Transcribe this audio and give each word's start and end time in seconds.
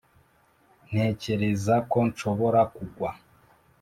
ntekereza 0.87 1.75
ko 1.91 1.97
nshobora 2.09 2.61
kugwa. 2.75 3.09